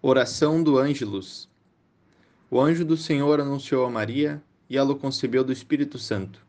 Oração 0.00 0.62
do 0.62 0.78
Ângelus. 0.78 1.48
O 2.48 2.60
anjo 2.60 2.84
do 2.84 2.96
Senhor 2.96 3.40
anunciou 3.40 3.84
a 3.84 3.90
Maria 3.90 4.40
e 4.70 4.76
ela 4.76 4.92
o 4.92 4.96
concebeu 4.96 5.42
do 5.42 5.52
Espírito 5.52 5.98
Santo. 5.98 6.46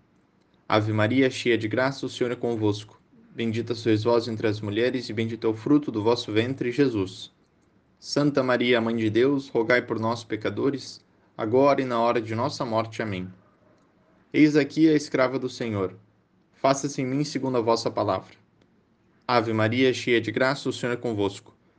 Ave 0.67 0.93
Maria, 0.93 1.31
cheia 1.31 1.57
de 1.57 1.67
graça, 1.67 2.05
o 2.05 2.09
Senhor 2.09 2.31
é 2.31 2.35
convosco. 2.35 3.01
Bendita 3.33 3.73
sois 3.73 4.03
vós 4.03 4.27
entre 4.27 4.45
as 4.45 4.61
mulheres 4.61 5.09
e 5.09 5.13
bendito 5.13 5.47
é 5.47 5.49
o 5.49 5.55
fruto 5.55 5.91
do 5.91 6.03
vosso 6.03 6.31
ventre, 6.31 6.71
Jesus. 6.71 7.31
Santa 7.99 8.43
Maria, 8.43 8.79
Mãe 8.79 8.95
de 8.95 9.09
Deus, 9.09 9.49
rogai 9.49 9.81
por 9.81 9.99
nós, 9.99 10.23
pecadores, 10.23 11.03
agora 11.35 11.81
e 11.81 11.85
na 11.85 11.99
hora 11.99 12.21
de 12.21 12.35
nossa 12.35 12.63
morte. 12.63 13.01
Amém. 13.01 13.27
Eis 14.31 14.55
aqui 14.55 14.87
a 14.87 14.93
escrava 14.93 15.39
do 15.39 15.49
Senhor. 15.49 15.95
Faça-se 16.53 17.01
em 17.01 17.05
mim 17.05 17.23
segundo 17.23 17.57
a 17.57 17.61
vossa 17.61 17.89
palavra. 17.89 18.35
Ave 19.27 19.53
Maria, 19.53 19.91
cheia 19.91 20.21
de 20.21 20.31
graça, 20.31 20.69
o 20.69 20.73
Senhor 20.73 20.93
é 20.93 20.97
convosco. 20.97 21.57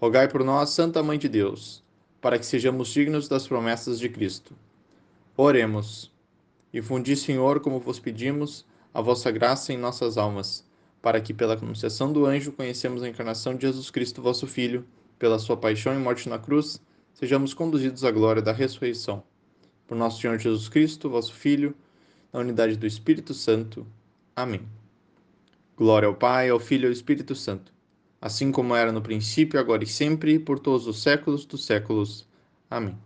Rogai 0.00 0.26
por 0.26 0.42
nós, 0.42 0.70
Santa 0.70 1.02
Mãe 1.04 1.16
de 1.16 1.28
Deus, 1.28 1.82
para 2.20 2.36
que 2.36 2.44
sejamos 2.44 2.88
dignos 2.88 3.28
das 3.28 3.46
promessas 3.46 3.98
de 3.98 4.08
Cristo. 4.08 4.54
Oremos. 5.36 6.12
E 6.72 6.82
fundi, 6.82 7.14
Senhor, 7.14 7.60
como 7.60 7.78
vos 7.78 8.00
pedimos, 8.00 8.66
a 8.92 9.00
vossa 9.00 9.30
graça 9.30 9.72
em 9.72 9.78
nossas 9.78 10.18
almas, 10.18 10.68
para 11.00 11.20
que, 11.20 11.32
pela 11.32 11.54
anunciação 11.54 12.12
do 12.12 12.26
anjo, 12.26 12.50
conhecemos 12.50 13.04
a 13.04 13.08
encarnação 13.08 13.54
de 13.54 13.62
Jesus 13.62 13.88
Cristo, 13.88 14.20
vosso 14.20 14.48
Filho, 14.48 14.84
pela 15.16 15.38
sua 15.38 15.56
paixão 15.56 15.94
e 15.94 15.98
morte 15.98 16.28
na 16.28 16.40
cruz, 16.40 16.82
sejamos 17.14 17.54
conduzidos 17.54 18.04
à 18.04 18.10
glória 18.10 18.42
da 18.42 18.52
ressurreição. 18.52 19.22
Por 19.86 19.96
nosso 19.96 20.20
Senhor 20.20 20.38
Jesus 20.38 20.68
Cristo, 20.68 21.08
vosso 21.08 21.32
Filho, 21.32 21.72
na 22.32 22.40
unidade 22.40 22.76
do 22.76 22.86
Espírito 22.86 23.32
Santo. 23.32 23.86
Amém. 24.34 24.62
Glória 25.76 26.08
ao 26.08 26.14
Pai, 26.14 26.50
ao 26.50 26.58
Filho 26.58 26.84
e 26.84 26.86
ao 26.86 26.92
Espírito 26.92 27.36
Santo 27.36 27.73
assim 28.24 28.50
como 28.50 28.74
era 28.74 28.90
no 28.90 29.02
princípio, 29.02 29.60
agora 29.60 29.84
e 29.84 29.86
sempre, 29.86 30.38
por 30.38 30.58
todos 30.58 30.86
os 30.86 31.02
séculos 31.02 31.44
dos 31.44 31.66
séculos. 31.66 32.26
Amém. 32.70 32.98